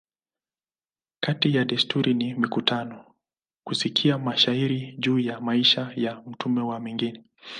Kati 1.23 1.55
ya 1.55 1.65
desturi 1.65 2.13
ni 2.13 2.33
mikutano, 2.33 3.05
kusikia 3.63 4.17
mashairi 4.17 4.95
juu 4.99 5.19
ya 5.19 5.41
maisha 5.41 5.93
ya 5.95 6.21
mtume 6.27 6.73
a 6.75 6.79
mengine. 6.79 7.23